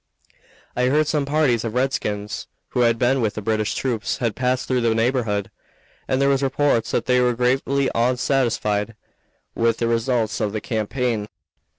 "I 0.75 0.87
heard 0.87 1.05
some 1.05 1.27
parties 1.27 1.63
of 1.63 1.75
redskins 1.75 2.47
who 2.69 2.79
had 2.79 2.97
been 2.97 3.21
with 3.21 3.35
the 3.35 3.41
British 3.43 3.75
troops 3.75 4.17
had 4.17 4.35
passed 4.35 4.67
through 4.67 4.81
the 4.81 4.95
neighborhood, 4.95 5.51
and 6.07 6.19
there 6.19 6.27
was 6.27 6.41
reports 6.41 6.89
that 6.89 7.05
they 7.05 7.21
were 7.21 7.35
greatly 7.35 7.87
onsatisfied 7.93 8.95
with 9.53 9.77
the 9.77 9.87
results 9.87 10.41
of 10.41 10.53
the 10.53 10.59
campaign. 10.61 11.27